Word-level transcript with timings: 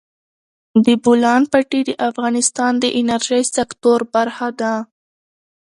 د 0.85 0.87
بولان 1.03 1.41
پټي 1.51 1.81
د 1.85 1.91
افغانستان 2.09 2.71
د 2.79 2.85
انرژۍ 2.99 3.43
سکتور 3.55 3.99
برخه 4.13 4.49
ده. 4.59 4.73